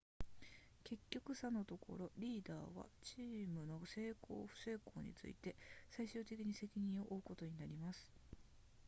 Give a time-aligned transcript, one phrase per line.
[0.83, 5.55] 結局さのところリーダーはチームの成功不成功について
[5.91, 8.09] 最終的に責任を負うことになります